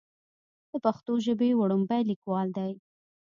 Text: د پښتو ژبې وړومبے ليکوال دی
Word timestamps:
د 0.69 0.73
پښتو 0.85 1.13
ژبې 1.25 1.49
وړومبے 1.55 1.99
ليکوال 2.09 2.47
دی 2.57 2.71